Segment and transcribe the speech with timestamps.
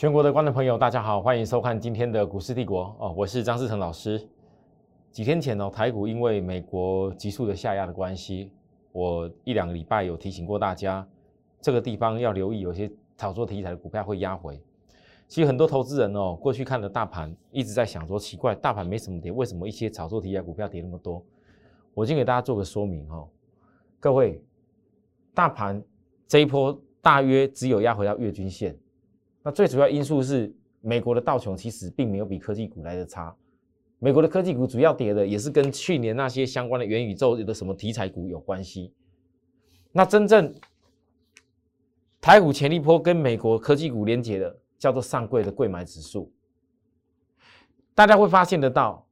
[0.00, 4.26] 全国的观众朋友，大家好，欢迎收看今天的股市帝国哦，我是张志成老师。
[5.10, 8.50] 几天前呢，台股因为美国急速的下压的关系，
[8.92, 11.06] 我一两个礼拜有提醒过大家，
[11.60, 14.58] 这个地方要留意，有些炒作题材的股票会压回。
[15.28, 21.22] 其实很多投资人哦，过去看的大盘一直在想说，奇怪，大盘没什么跌，为什么一些炒作题材股票跌那么多？
[21.92, 23.28] 我先给大家做个说明哦，
[23.98, 24.42] 各位，
[25.34, 25.82] 大盘
[26.26, 28.74] 这一波大约只有压回到月均线。
[29.42, 33.34] 那最主要因素是美国的道琼其实并没有比科技股来的差，
[33.98, 38.92] 美国的科技股主要跌的也是跟去年那些相关的元宇宙的什么题材股有关系。
[39.92, 40.54] 那真正
[42.20, 46.30] 台股潜力波跟美国科技股连接的叫做上柜的贵买指数，
[47.94, 49.06] 大家会发现得到，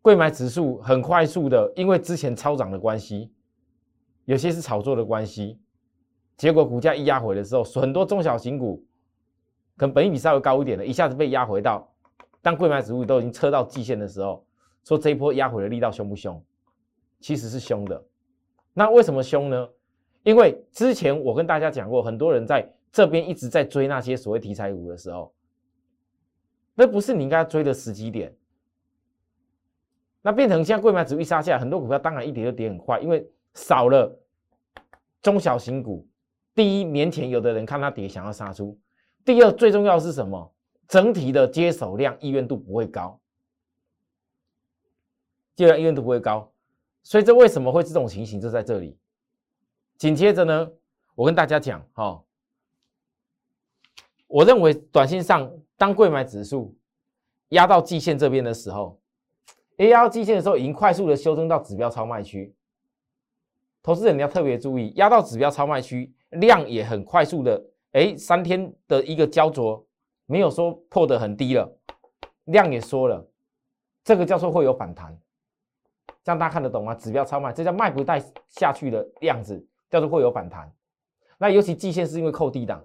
[0.00, 3.32] 贵买指数很快速的，因为之前超涨的关系，
[4.26, 5.58] 有些是炒作的关系，
[6.36, 8.84] 结果股价一压回的时候，很多中小型股。
[9.80, 11.90] 可能本益比稍微高一点的，一下子被压回到，
[12.42, 14.44] 当贵买指数都已经测到季线的时候，
[14.84, 16.38] 说这一波压回的力道凶不凶？
[17.18, 18.04] 其实是凶的。
[18.74, 19.66] 那为什么凶呢？
[20.22, 25.32] 因为之前我跟大家讲过，很多人在这边一直在追那些所谓题材股的时候，
[26.74, 28.36] 那不是你应该追的时机点。
[30.20, 34.14] 那变成现在贵买指数一杀下，很多股票当然一跌就跌很快，因为少了
[35.22, 36.06] 中小型股。
[36.54, 38.78] 第一年前有的人看它跌，想要杀出。
[39.24, 40.52] 第二，最重要是什么？
[40.88, 43.20] 整体的接手量意愿度不会高，
[45.54, 46.50] 接手意愿度不会高，
[47.04, 48.40] 所以这为什么会这种情形？
[48.40, 48.98] 就在这里。
[49.98, 50.68] 紧接着呢，
[51.14, 52.20] 我跟大家讲，哈，
[54.26, 56.76] 我认为短线上当贵买指数
[57.50, 58.98] 压到季线这边的时候，
[59.76, 62.52] 压到季线的时候，已经快速的修正到指标超卖区。
[63.82, 67.69] 投资人你要特别注意，压到指标超卖区，量也很快速的。
[67.92, 69.84] 哎，三天的一个焦灼，
[70.26, 71.68] 没有说破的很低了，
[72.44, 73.26] 量也缩了，
[74.04, 75.18] 这个叫做会有反弹，
[76.22, 76.94] 这样大家看得懂吗？
[76.94, 80.72] 指标超卖，这叫卖不带下去的样子，叫做会有反弹。
[81.36, 82.80] 那尤其季线是因为扣低档，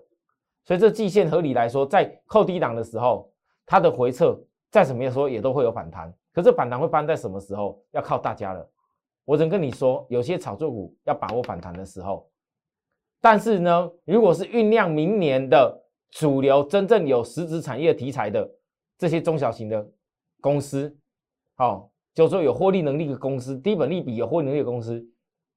[0.64, 3.32] 所以这季线合理来说，在扣低档的时候，
[3.66, 4.36] 它的回撤
[4.72, 6.12] 再怎么样说也都会有反弹。
[6.34, 7.80] 可是反弹会发生在什么时候？
[7.92, 8.68] 要靠大家了。
[9.24, 12.28] 我只能跟你说，有些炒作股要把握反弹的时候。
[13.26, 18.48] 但是呢，如果是酝酿明年的主流、真正有实质产业题材的
[19.00, 19.84] 这些中小型的
[20.40, 20.96] 公司，
[21.56, 25.04] 好，就说有获利能力的公司，低本利比有获利能力的公司，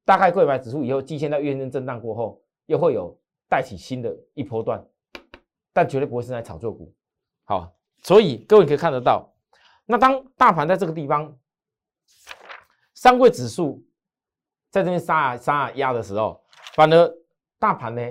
[0.06, 3.14] 大概贵买指数以后，季线在月线震荡过后，又会有
[3.50, 4.82] 带起新的一波段，
[5.74, 6.90] 但绝对不会是在炒作股。
[7.44, 9.30] 好，所以各位可以看得到，
[9.84, 11.36] 那当大盘在这个地方，
[12.94, 13.84] 三柜指数
[14.70, 16.42] 在这边杀啊杀啊压的时候，
[16.72, 17.14] 反而。
[17.58, 18.02] 大盘呢，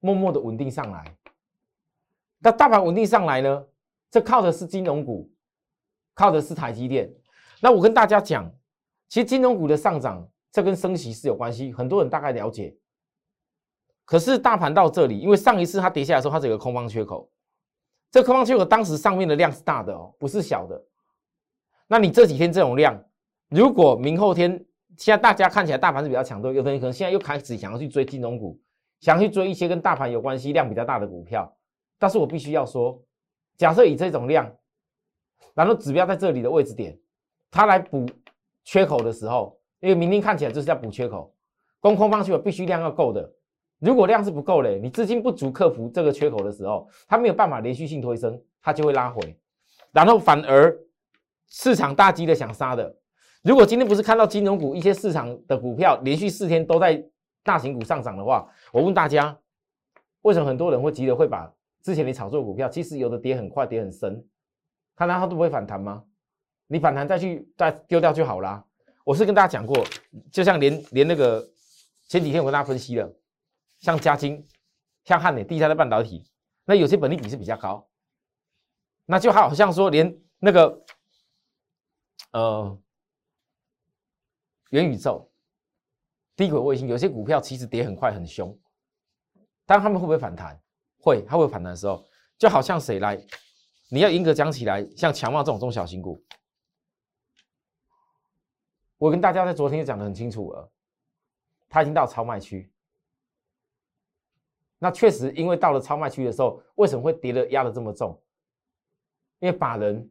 [0.00, 1.16] 默默的稳定上来。
[2.38, 3.66] 那大盘稳定上来呢，
[4.10, 5.30] 这靠的是金融股，
[6.14, 7.12] 靠的是台积电。
[7.60, 8.50] 那我跟大家讲，
[9.08, 12.76] 其实金融股的上涨，这跟升息是有关系，很多人大概了解。
[14.04, 17.30] 可是大盘到这里，因为上一次它跌下来的时候，它是有个空方缺口，
[18.10, 20.82] 这空方缺口当时上面的量是大的哦，不是小的。
[21.86, 23.00] 那你这几天这种量，
[23.50, 24.64] 如果明后天，
[25.00, 28.60] 现在大家看起来大盘是比较强多，有的人可能现在又开始想要去追金融股，
[29.00, 31.50] 想去追一些跟大盘有关系、量比较大的股票。
[31.98, 33.02] 但是我必须要说，
[33.56, 34.54] 假设以这种量，
[35.54, 36.98] 然后指标在这里的位置点，
[37.50, 38.04] 它来补
[38.62, 41.34] 缺口的时候，因为明天看起来就是要补缺口，
[41.80, 43.26] 攻空方缺口必须量要够的。
[43.78, 49.34] 如果量是不够嘞，你资金不足克服这个缺口的时候，它没有办法连续性推升，它就会拉回，
[49.92, 50.78] 然后反而
[51.48, 52.94] 市场大机的想杀的。
[53.42, 57.02] 如果今天不是看到金融股一些市场的股票连续四天都在
[57.42, 59.38] 大型股上涨的话，我问大家，
[60.20, 61.50] 为什么很多人会急着会把
[61.82, 64.22] 之前你炒作股票，其实有的跌很快、跌很深，
[64.94, 66.04] 看来它都不会反弹吗？
[66.66, 68.62] 你反弹再去再丢掉就好啦。
[69.04, 69.86] 我是跟大家讲过，
[70.30, 71.42] 就像连连那个
[72.08, 73.10] 前几天我跟大家分析了，
[73.78, 74.46] 像嘉金、
[75.04, 76.22] 像汉磊第三的半导体，
[76.66, 77.88] 那有些本利比是比较高，
[79.06, 80.84] 那就好像说连那个
[82.32, 82.78] 呃。
[84.70, 85.30] 元宇宙、
[86.34, 88.56] 低轨卫星，有些股票其实跌很快、很凶，
[89.66, 90.60] 但他们会不会反弹？
[90.98, 92.04] 会，它会反弹的时候，
[92.38, 93.16] 就好像谁来，
[93.90, 96.22] 你要严格讲起来，像强茂这种中小型股，
[98.96, 100.70] 我跟大家在昨天就讲的很清楚了，
[101.68, 102.72] 它已经到超卖区。
[104.78, 108.22] 那确实，因为到了超卖区的时候，为什么会跌的压的这么重？
[109.40, 110.08] 因为把人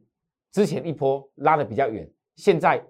[0.52, 2.84] 之前一波拉的比较远，现在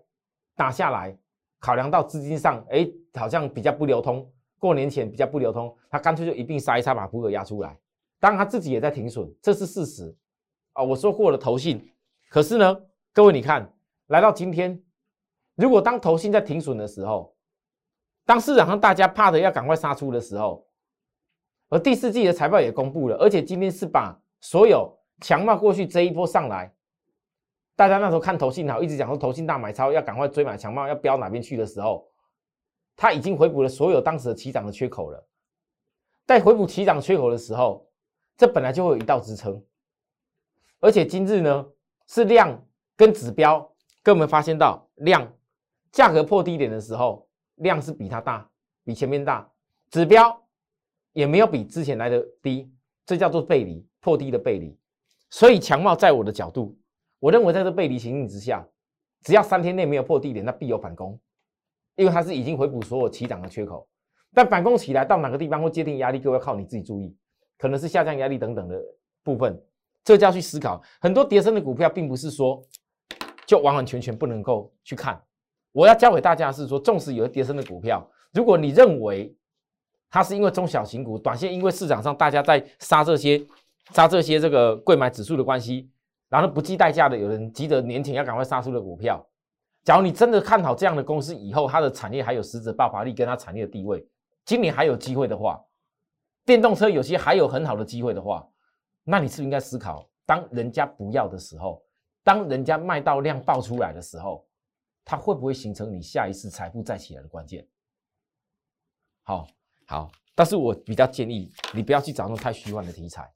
[0.56, 1.16] 打下来。
[1.60, 4.28] 考量到资金上，哎，好像比较不流通，
[4.58, 7.78] 过年前比较不流通，他干脆就一并杀一杀，把股额压出来，
[8.18, 10.16] 当然他自己也在停损，这是事实
[10.72, 10.82] 啊。
[10.82, 11.92] 我说过了投信，
[12.30, 12.80] 可是呢，
[13.12, 13.72] 各位你看，
[14.06, 14.82] 来到今天，
[15.54, 17.36] 如果当投信在停损的时候，
[18.24, 20.66] 当市场上大家怕的要赶快杀出的时候，
[21.68, 24.90] 而第四季的财报也公布了，而且今天是把所有
[25.20, 26.72] 强茂过去这一波上来，
[27.80, 32.06] 大家那时候看投信好，一直讲说投信大买超要赶快追买强茂，要飙哪边去的时候，
[32.94, 35.26] 他已经回补了所有当时的起涨的缺口了。
[36.26, 37.86] 在回补起涨缺口的时候。
[38.36, 39.62] 这本来就会有一道支撑，
[40.78, 41.66] 而且今日呢
[42.06, 42.66] 是量
[42.96, 43.70] 跟指标，
[44.02, 45.30] 跟我们发现到量
[45.92, 48.48] 价格破低点的时候，量是比它大，
[48.82, 49.46] 比前面大，
[49.90, 50.42] 指标
[51.12, 52.72] 也没有比之前来的低，
[53.04, 54.74] 这叫做背离破低的背离。
[55.28, 56.74] 所以强茂在我的角度，
[57.20, 58.66] 我认为在这背离情形之下，
[59.22, 61.16] 只要三天内没有破低点，那必有反攻，
[61.94, 63.86] 因为它是已经回补所有起涨的缺口，
[64.34, 67.14] 但反攻起来到哪个地方会接定压力，各位靠你自己注意。
[67.58, 68.82] 可能是下降压力等等的
[69.22, 69.62] 部分，
[70.02, 70.82] 这就要去思考。
[70.98, 72.62] 很多跌升的股票，并不是说
[73.44, 75.22] 就完完全全不能够去看。
[75.72, 79.36] 我要教给大家是说，纵使有跌升的股票，如果你认为
[80.08, 83.46] 它是因为中小型股短线，因为市场上大家在杀这些
[83.92, 85.90] 杀这些这个贵买指数的关系，
[86.30, 89.22] 然后不计代价的有人急着年前要赶快杀出的股票，
[89.84, 94.06] 假如你真的看好这样的公司以后它的产业还有实质爆发力，跟它产业的地位，
[94.46, 95.62] 今年还有机会的话。
[96.46, 98.48] 电动车有些还有很好的机会的话，
[99.04, 101.84] 那你是不是应该思考，当人家不要的时候，
[102.24, 104.46] 当人家卖到量爆出来的时候，
[105.04, 107.66] 它会不会形成你下一次财富再起来的关键？
[109.22, 109.46] 好，
[109.86, 113.30] 好，但是我比较建议你不要去找那种太虚幻的题材，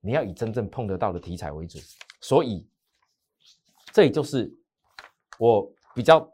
[0.00, 1.78] 你要以真正碰得到的题材为主。
[2.20, 2.68] 所以，
[3.92, 4.52] 这也就是
[5.38, 6.30] 我比较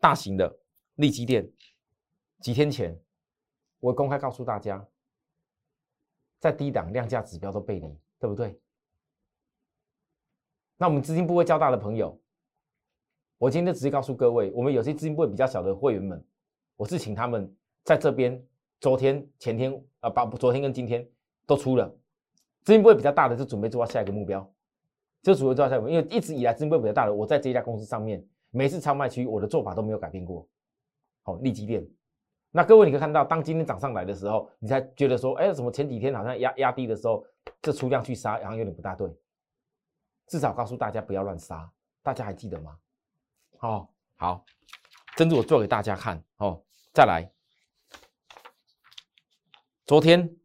[0.00, 0.58] 大型的
[0.96, 1.50] 利基店，
[2.40, 2.98] 几天前
[3.80, 4.86] 我公开告诉大家。
[6.38, 8.60] 在低档量价指标都背离，对不对？
[10.76, 12.20] 那我们资金部位较大的朋友，
[13.38, 16.22] 我今天直接告诉各位，我们有些资金部位比较小的会员们，
[16.76, 17.52] 我是请他们
[17.84, 18.40] 在这边，
[18.80, 21.08] 昨天、前天啊，把昨天跟今天
[21.46, 21.92] 都出了，
[22.66, 24.40] 资金部位比较大的就准备做到下一个目标，
[25.22, 30.44] 就准备做到下一个，因为一直以来资金部位比较大的，我在这家公司上面，每次超卖区我的做法都没有改变过，
[31.22, 31.86] 好，利基店。
[32.50, 37.24] 那各位，你可以看到，当今天涨上来的时候，你才觉得说，哎，怎么前几天好像压压低的时候，
[37.62, 39.08] 这出量去杀，然后有点不大对。
[40.26, 41.70] 至少告诉大家不要乱杀，
[42.02, 42.76] 大家还记得吗？
[43.60, 44.44] 哦，好，
[45.14, 46.60] 珍珠我做给大家看哦。
[46.92, 47.30] 再来，
[49.84, 50.36] 昨天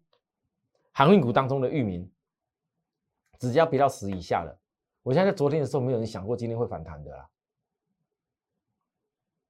[0.91, 2.09] 航运股当中的域名，
[3.39, 4.57] 只要跌到十以下了。
[5.03, 7.29] 我现在在昨天的时候，没有人想过今天会反弹的啦。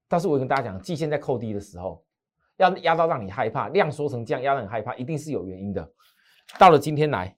[0.07, 2.05] 但是我跟大家讲，季线在扣低的时候。
[2.57, 5.93] 要压到让你害怕，量缩成这样，压得很害怕，一定是有原因的。
[6.59, 7.35] 到了今天来，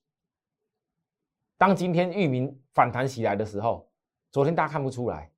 [1.57, 3.89] 当今天域名反弹起来的时候，
[4.31, 5.31] 昨天大家看不出来，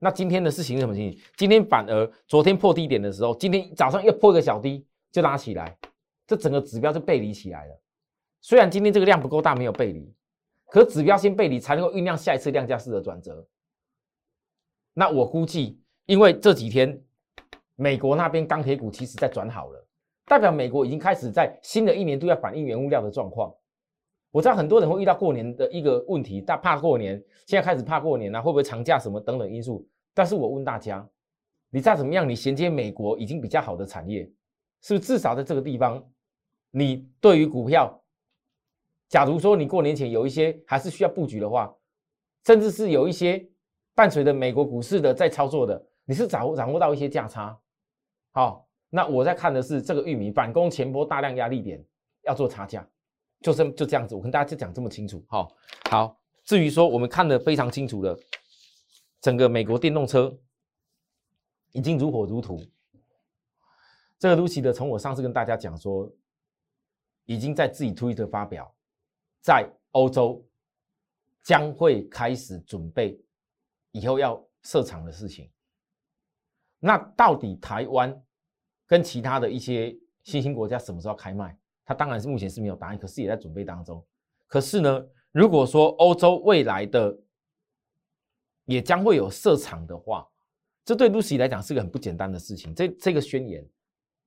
[0.00, 1.16] 那今天的事情是什么情？
[1.36, 5.78] 今天反而昨天破低点的时候，今天早上又破一个小低就拉起来，
[6.26, 7.80] 这整个指标就背离起来了。
[8.46, 10.14] 虽然今天这个量不够大，没有背离，
[10.66, 13.48] 可指标先背离才能够酝酿下一次量价式的转折。
[14.92, 17.02] 那我估计，因为这几天。
[17.76, 19.84] 美国那边钢铁股其实在转好了，
[20.26, 23.52] 代表美国已经开始在新的一年度要反映原物料的状况。
[24.30, 29.88] 我知道很多人会遇到过年的一个问题，但怕过年，现在开始怕过年了，会不会长假什么等等因素？
[30.12, 31.04] 但是我问大家，
[31.70, 34.22] 你再怎么样，你衔接美国已经比较好的产业，
[34.82, 36.06] 是不是至少在这个地方，
[36.70, 38.03] 你对于股票，
[39.14, 41.72] 假如说你过年前有一些还是需要布局的话，
[42.44, 43.48] 甚至是有一些
[43.94, 47.56] 伴随着美国股市的在操作的，你是掌握掌握到一些价差。
[48.32, 51.80] 好，那我在看的是这个玉米反攻前波大量压力点
[52.24, 52.84] 要做差价，
[53.40, 55.24] 就是就这样子，我跟大家就讲这么清楚。
[55.28, 55.54] 好，
[55.88, 58.18] 好，至于说我们看的非常清楚的，
[59.20, 60.36] 整个美国电动车
[61.70, 62.60] 已经如火如荼。
[64.18, 66.10] 这个 Lucy 的，从我上次跟大家讲说，
[67.26, 68.74] 已经在自己推特发表，
[69.44, 70.42] 在欧洲
[71.42, 73.22] 将会开始准备
[73.90, 75.50] 以后要设厂的事情。
[76.78, 78.24] 那到底台湾
[78.86, 81.54] 跟其他的一些新兴国家什么时候开卖？
[81.84, 84.02] 它当然是目前是没有答案，可是也在准备当中。
[84.46, 87.14] 可是呢，如果说欧洲未来的
[88.64, 90.26] 也将会有设厂的话，
[90.86, 92.74] 这对 Lucy 来讲是个很不简单的事情。
[92.74, 93.68] 这这个宣言，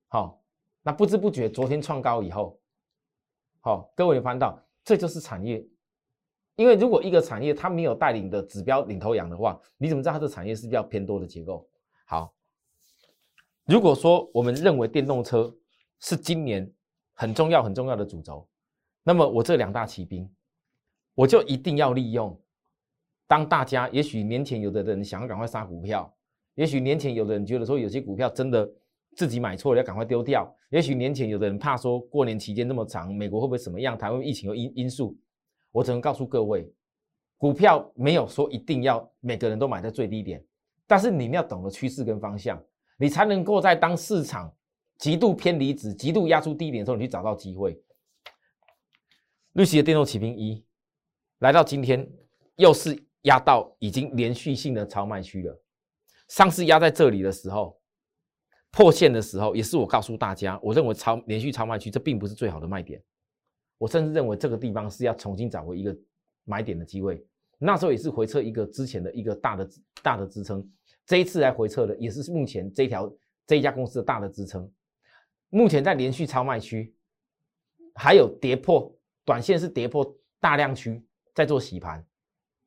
[0.06, 0.40] 好，
[0.80, 2.60] 那不知不觉昨天创高以后，
[3.60, 5.62] 好，各位有看到，这就是产业。
[6.56, 11.68] 因为如果一个产业它没有带领的指标领头羊的话，你怎么知道它的产业是比较偏多的结构？
[12.06, 12.32] 好。
[13.66, 15.54] 如果说我们认为电动车
[16.00, 16.72] 是今年
[17.12, 18.48] 很重要很重要的主轴，
[19.02, 20.26] 那么我这两大骑兵，
[21.14, 22.40] 我就一定要利用。
[23.26, 26.10] 当大家也许年前有的人想要赶快杀股票，
[26.54, 28.66] 也许年前有的人觉得说有些股票真的
[29.18, 35.18] 自己买错了要赶快丢掉，也许年前有的人怕说过年期间那么长，美国会不会什么样，台湾疫情有因因素，
[35.72, 36.72] 我只能告诉各位，
[37.36, 40.40] 股票没有说一定要每个人都买在最低点，
[40.86, 42.62] 但是你要懂得趋势跟方向，
[42.96, 44.54] 你才能够在当市场
[44.98, 47.76] 极度偏离值、极度压出低点的时候，你去找到机会。
[49.54, 50.64] 绿旗的电动骑兵一
[51.40, 52.08] 来到今天
[52.54, 55.60] 又是压到已经连续性的超卖区了。
[56.28, 57.77] 上次压在这里的时候，
[58.78, 63.02] 破线的时候，也是我告诉大家，我认为超连续超卖区这并不是最好的卖点。
[63.76, 65.92] 我甚至认为这个地方是要重新找回一个
[66.44, 67.26] 买点的机会。
[67.58, 69.68] 那时候也是回撤一个之前的一个大的
[70.00, 70.64] 大的支撑，
[71.04, 73.12] 这一次来回撤的也是目前这条
[73.48, 74.70] 这一家公司的大的支撑。
[75.50, 76.94] 目前在连续超卖区，
[77.96, 78.94] 还有跌破。
[79.24, 81.04] 短线是跌破大量区，
[81.34, 82.06] 在做洗盘，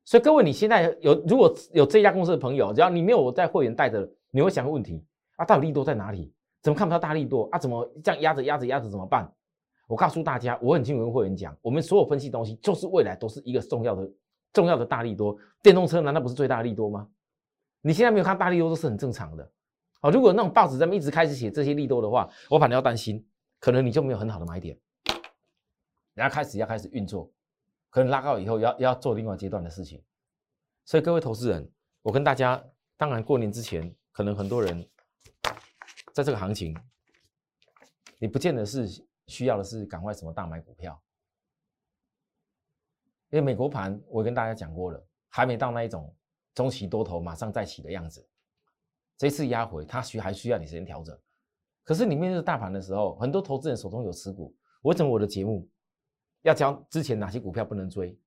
[0.04, 5.02] 所以各位，你现在有如果有这家公司的朋友，只要你没有我在会员带着，你会想个问题
[5.42, 6.32] 啊，到底利多在哪里？
[6.62, 7.58] 怎么看不到大利多啊？
[7.58, 9.28] 怎么这样压着压着压着怎么办？
[9.88, 14.08] 我告诉大家，我很清楚跟会员讲，我们所有分析东西就是未来都是一个重要的
[14.52, 15.36] 重要的大利多。
[15.60, 17.08] 电动车难道不是最大的利多吗？
[17.80, 19.50] 你现在没有看大利多都是很正常的。
[20.00, 23.26] 好，如果那种报纸上面一直开始写这些利多的话，我反而要担心，
[23.58, 24.78] 可能你就没有很好的买点。
[26.14, 27.28] 然后开始要开始运作，
[27.90, 30.00] 可能拉高以后要要做另外阶段的事情，
[30.84, 31.68] 所以各位投资人，
[32.02, 32.62] 我跟大家，
[32.96, 34.88] 当然过年之前，可能很多人
[36.12, 36.76] 在这个行情，
[38.18, 38.86] 你不见得是
[39.26, 41.00] 需要的是赶快什么大买股票，
[43.30, 46.14] 因为美国盘我跟大家讲过了，还没到那一种
[46.54, 48.26] 中期多头马上再起的样子，
[49.16, 51.18] 这次压回它需还需要你时间调整，
[51.84, 55.68] 可是你面对大盘的时候，很多投资人手中有持股，我整我的节目。
[56.42, 58.18] 要教之前哪些股票不能追，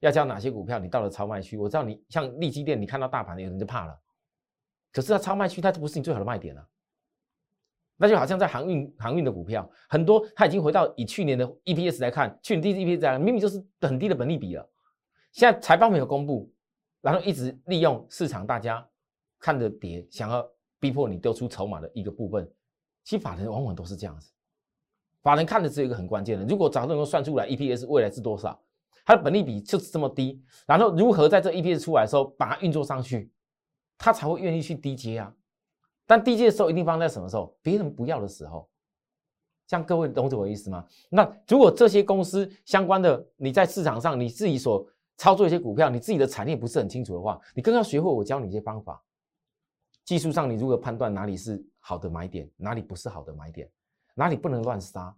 [0.00, 3.98] 要教哪些股票你到了超卖区，我知道你像利基店，你看到大盘有人就怕了，
[4.92, 6.68] 可是它超卖区它就不是你最好的卖点了。
[7.96, 14.68] 那就好像在航运航运的股票，很多它已经回到以去年的 EPS 来看，去年第一 EPS 来明明就是很低的本利比了，
[15.30, 16.52] 现在财报没有公布，
[17.00, 18.84] 然后一直利用市场大家
[19.38, 20.44] 看着跌，想要
[20.80, 22.50] 逼迫你丢出筹码的一个部分，
[23.04, 24.32] 其实法人往往都是这样子。
[25.22, 28.60] 法人看的只有一个很关键的，如果早能够算出来 EPS 未来是多少，
[29.04, 33.30] 它的本利比就是这么低，然后如何在这 EPS 出来的时候把它运作上去，
[33.96, 35.32] 他才会愿意去低接啊。
[36.06, 37.56] 但低阶的时候一定放在什么时候？
[37.62, 38.68] 别人不要的时候。
[39.66, 40.86] 这样各位懂我意思吗？
[41.08, 49.02] 那如果这些公司相关的你在市场上你自己所操作一些股票，你自己的产业不是很清楚的话，你更要学会我教你一些方法。
[50.04, 53.70] 技术上你如何判断哪里是好的买点，哪里不是好的买点？
[54.14, 55.16] 哪里不能乱杀？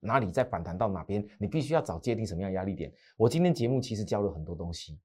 [0.00, 1.26] 哪里在反弹到哪边？
[1.38, 2.92] 你必须要找界定什么样压力点。
[3.16, 5.00] 我今天节目其实教了很多东西，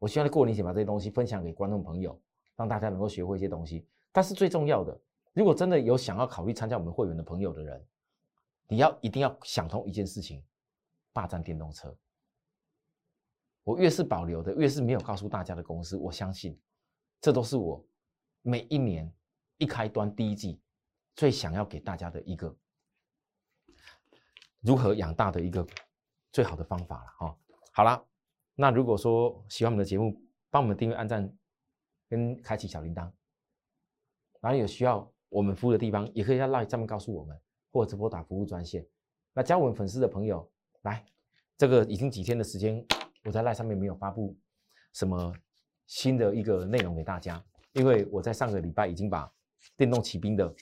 [0.00, 2.18] 我希望过年前把这些东西分享给观众朋友，
[2.56, 3.86] 让大家能够学会一些东西。
[4.16, 4.98] 但是最重要的，
[5.34, 7.86] 如果真的有想要考虑参加我们会员的朋友的人，
[8.66, 10.42] 你要一定要想通一件事情：
[11.12, 11.94] 霸占电动车。
[13.62, 16.58] 我越是保留的，越是没有告诉大家的公司，我相信
[17.20, 17.86] 这都是我
[18.40, 19.12] 每一年
[19.58, 20.62] 一开端第一季。
[21.14, 22.56] 最想要给大家的一个
[24.60, 25.66] 如何养大的一个
[26.32, 27.38] 最好的方法了哈。
[27.70, 28.02] 好了，
[28.54, 30.18] 那如果说喜欢我们的节目，
[30.48, 31.30] 帮我们订阅、按赞
[32.08, 33.12] 跟开启小铃铛，
[34.40, 37.38] 然后有需要我们服务的地方，也可以在 LINE 上面告诉我们，
[37.72, 38.86] 或者直播打服务专线。
[39.32, 40.50] 那加我们粉丝的朋友，
[40.82, 41.04] 来，
[41.56, 42.84] 这个已经几天的时间，
[43.24, 44.36] 我在 LINE 上面没有发布
[44.92, 45.32] 什么
[45.86, 49.32] 新的一个内容给大家，因为我在上个礼拜已经把
[49.76, 50.54] 电动骑兵的。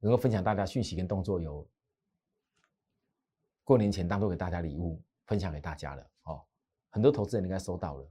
[0.00, 1.68] 能够分享大家讯息跟动作，有
[3.64, 6.40] 过年前当做给大家礼物分享给大家了哦。
[6.88, 8.08] 很多投资人应该收到了。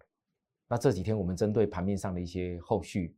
[0.68, 3.16] 那这几天我们针对盘面上的一些后续，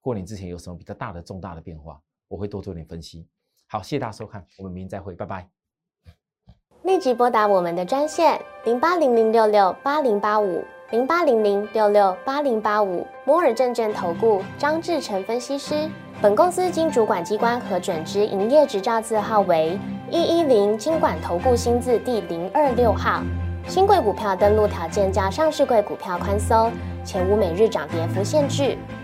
[0.00, 3.28] 过年之前有什么比较大的重大的变化，我会多做点分析。
[3.68, 5.48] 好，谢谢大家收看，我们明天再会，拜拜。
[6.82, 15.88] 立即拨打我们的专线零八零零六六八零八五零八零零六六八零八五摩尔证券投顾张志成分析师。
[16.22, 19.78] 本公司经主管机关核准之营业执照字号为
[20.10, 23.22] 一一零金管投顾新字第零二六号。
[23.68, 26.72] 新贵股票登录条件较上市贵股票宽松，
[27.04, 28.76] 且无每日涨跌幅限制。